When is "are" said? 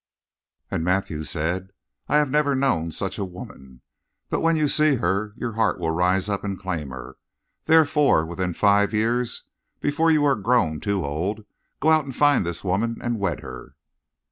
10.25-10.35